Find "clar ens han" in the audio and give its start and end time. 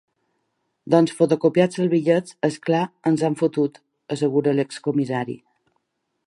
2.63-3.37